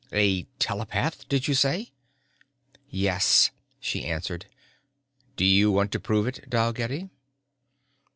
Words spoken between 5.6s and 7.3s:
want to prove it, Dalgetty?"